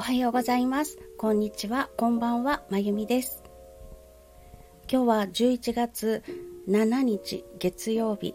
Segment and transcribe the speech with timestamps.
[0.00, 0.98] おはようございます。
[1.18, 1.90] こんにちは。
[1.98, 2.62] こんばんは。
[2.70, 3.42] まゆみです。
[4.90, 6.24] 今日は11月
[6.66, 8.34] 7日月曜日。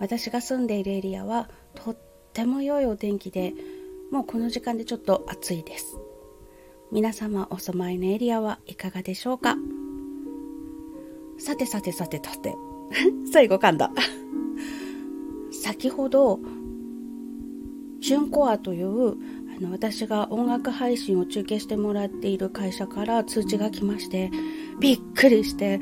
[0.00, 1.96] 私が住んでいるエリアはとっ
[2.34, 3.54] ても良いお天気で、
[4.12, 5.96] もうこの時間でちょっと暑いです。
[6.92, 9.56] 皆様お住まいのエリアはいかがでしょうか？
[11.38, 12.54] さてさてさてさて。
[13.32, 13.90] 最後噛んだ。
[15.52, 16.38] 先ほど、
[18.02, 24.30] チュンコアというの私が音楽配信を中継してもらっている会社から通知が来まして
[24.80, 25.80] びっくりして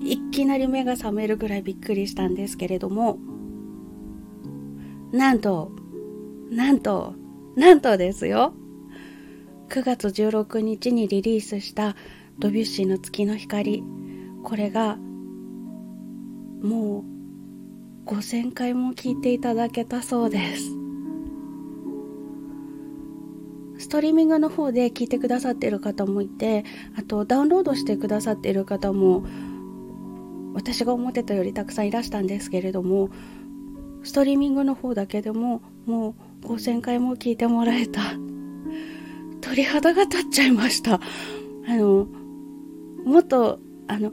[0.00, 3.18] いきなり目が覚めるぐらいびっくりしたんですけれども
[5.12, 5.72] なんと
[6.50, 7.14] なんと
[7.56, 8.52] なんとですよ。
[9.68, 11.94] 9月16日にリリースした
[12.38, 13.84] ドビュッシーの月の光。
[14.42, 14.96] これが
[16.60, 17.04] も
[18.06, 20.83] う5000回も聞いていただけたそうです。
[23.84, 26.64] ストリーミングの方で聞いてくださってる方もいて
[26.96, 29.26] あとダウンロードしてくださっている方も
[30.54, 33.10] 私が思ってたよりたくさんいらしたんですけれども
[34.02, 38.00] ストリーミングの方だけでももう5000回も聞いてもらえた。
[39.42, 40.94] 鳥肌が立っちゃいました。
[40.94, 42.06] あの
[43.04, 44.12] もっとあの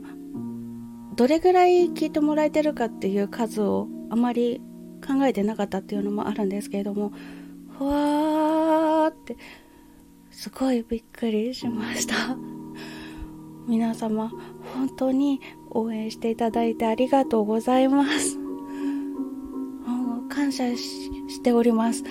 [1.16, 4.60] どれぐらい聞いてもらえてるかっていう数をあまり
[5.06, 7.12] 考えてなかったっていうのもあるんですけれども
[7.78, 8.71] ふわ
[9.08, 9.36] って
[10.30, 12.14] すごいびっくりしました。
[13.68, 14.32] 皆様
[14.74, 18.38] 本当に応援していただいてありがとうございます。
[20.28, 22.04] 感謝しております。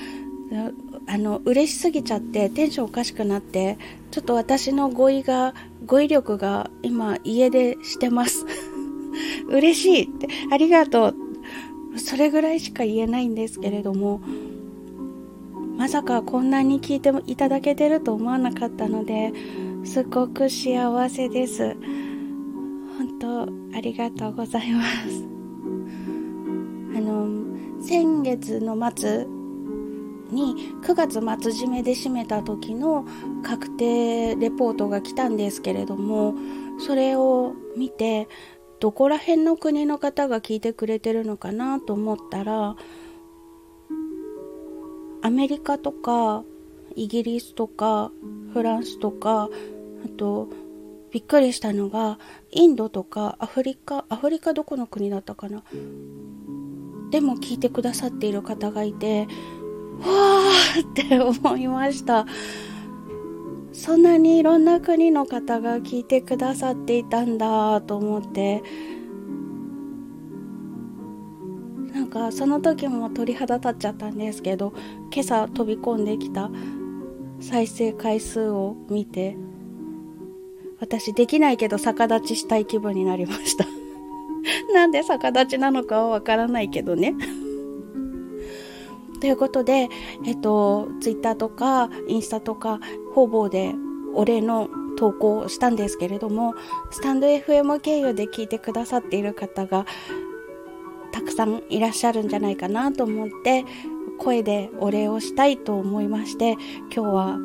[1.07, 3.77] あの嬉しすぎちゃってテンションおかしくなって
[4.11, 8.45] ちょっと私の語彙が語彙力が今家でしてます。
[9.49, 11.15] 嬉しいってありがとう。
[11.99, 14.21] それぐらいしか言えないんですけれども
[15.81, 19.33] まさかこんなに聞いていただけてると思わなかったので
[19.83, 21.75] すごく幸せです。
[22.99, 23.41] 本当
[23.75, 25.25] ありがとうございます。
[26.95, 29.25] あの先月の末
[30.29, 30.53] に
[30.83, 31.21] 9月末
[31.65, 33.03] 締めで締めた時の
[33.41, 36.35] 確定レポートが来たんですけれども
[36.77, 38.27] それを見て
[38.79, 42.75] どこら辺の国の方が聞いてくれてるのかなと思ったら
[45.21, 46.43] アメリカとか
[46.95, 48.11] イギリスとか
[48.53, 49.49] フランスとか
[50.05, 50.49] あと
[51.11, 52.19] びっくりしたのが
[52.51, 55.63] インドとかアフリカアフリカどこの国だったかな。
[57.11, 59.27] でも聞いてくださっている方がいて
[59.99, 62.25] わーって思いました。
[63.73, 68.63] そんなにいろんな国の方が聞いてくださっていたんだと思って。
[72.11, 74.73] かその時も鳥肌立っちゃったんですけど
[75.11, 76.51] 今朝飛び込んできた
[77.39, 79.35] 再生回数を見て
[80.79, 83.65] 私できないけど逆立ちしたい気分になりました。
[84.73, 87.15] なんで逆立ちなのかはわからないけどね。
[89.21, 89.89] ということで、
[90.25, 92.79] えっと、ツイッターとかインスタとか
[93.13, 93.75] 方々で
[94.15, 96.55] お礼の投稿したんですけれども
[96.89, 99.85] スタンド FM 経由で聞いてくださっている方が
[101.11, 103.65] たくさんいらっしゃるんじゃないかなと思って
[104.19, 107.37] 声でお礼をしたいと思いまして今日は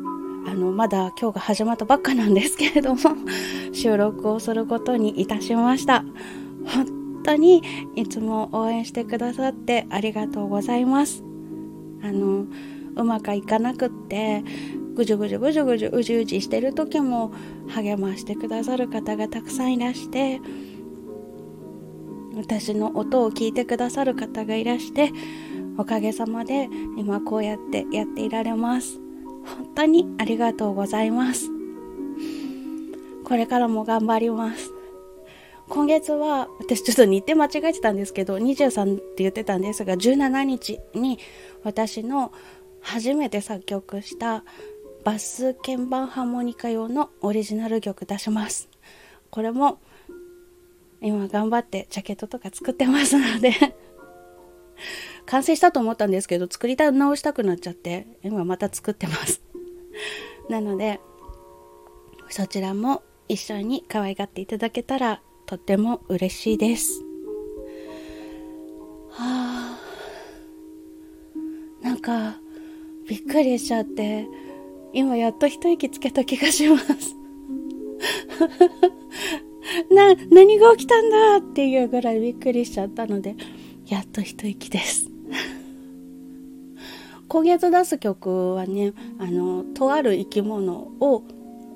[0.47, 3.01] あのまだ今日が始まったばっかなんですけれども
[3.73, 6.05] 収録をすることにいたしました。
[6.65, 7.61] 本当に
[7.95, 11.23] いつも応援してくださってありがとうございます。
[12.01, 12.45] あの
[12.95, 14.43] うまくいかなくって
[14.95, 17.31] ぐじゅぐじゅぐじゅぐじゅうじうじしてる時も
[17.67, 20.39] 励ましてくださる方がたくさんいらして
[22.37, 25.11] 私の音を聞いてくださる方がいらして
[25.77, 28.99] おかげさまで今こうやってやっていられます。
[29.45, 31.49] 本当にありがとうございます。
[33.23, 34.71] これからも頑張ります。
[35.69, 41.19] 今月は私ちょっと日程間違えてたんですけど23って言ってたんですが17日に
[41.63, 42.31] 私の
[42.79, 44.45] 初めて作曲した
[45.03, 48.69] バス鍵盤ハーモニカ用のオリジナル曲出します。
[49.29, 49.79] これも
[51.07, 53.53] 今頑張ってジャケットとか作ってますので。
[55.25, 59.41] 完成したと思ったんですけど作り直したくなっちゃって今また作ってます。
[60.49, 60.99] なので
[62.29, 67.01] そちらも一緒に可愛がっていただけたらとっても嬉しいです。
[69.11, 69.79] はあ。
[71.81, 72.37] なんか
[73.07, 74.27] びっくりしちゃって
[74.93, 77.15] 今やっと一息つけた気がします。
[79.91, 83.35] な、何が起きたんだっていうぐらいびっくりしちゃったので、
[83.87, 85.09] やっと一息です。
[87.27, 91.23] 今月出す曲はねあのとある生き物を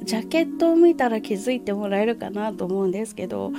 [0.04, 3.52] ジャケットを見たら気づいてもらえるかなと思うんですけど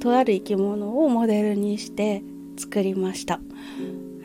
[0.00, 2.22] とある生き物をモデルにして
[2.58, 3.40] 作りました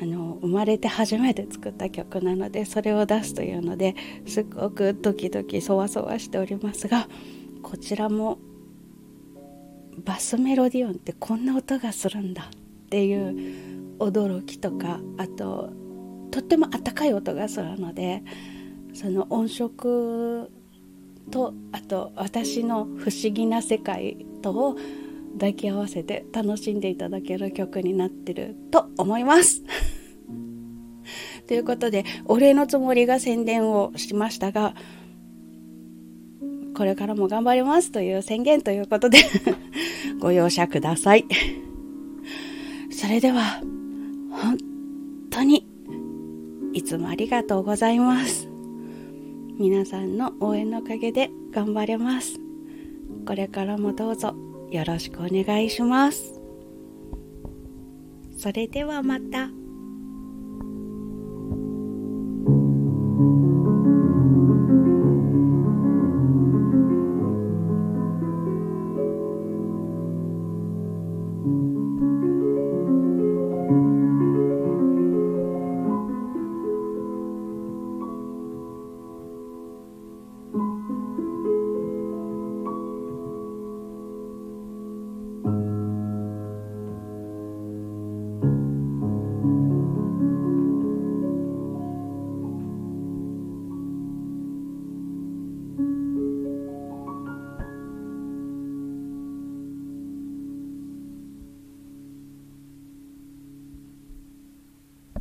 [0.01, 3.95] あの生まれて初めて作った曲なのでそれを出すというので
[4.25, 7.07] すっごくドキドキそわそわしておりますが
[7.61, 8.39] こちらも
[10.03, 15.71] バスメロディオンってこんな音がするんだっていう驚きとかあと
[16.31, 18.23] とってもあったかい音がするので
[18.93, 20.49] その音色
[21.29, 24.75] とあと私の不思議な世界とを
[25.33, 29.63] 抱き合わせて楽しんでいただける曲になってると思います。
[31.47, 34.73] ということでお礼のつもりが宣伝をしましたが
[36.75, 39.19] これからも頑張りますという宣言ということで
[40.21, 41.25] ご容赦ください。
[42.91, 43.61] それでは
[44.31, 44.57] 本
[45.31, 45.67] 当に
[46.73, 48.47] いつもありがとうございます。
[49.57, 52.39] 皆さんの応援のおかげで頑張れます。
[53.25, 54.35] これからもどうぞ
[54.71, 56.39] よろしくお願いします。
[58.37, 59.60] それではまた。